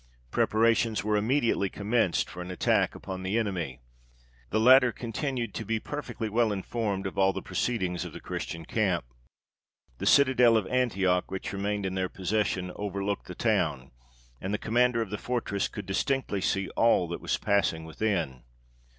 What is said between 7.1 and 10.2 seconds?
all the proceedings of the Christian camp. The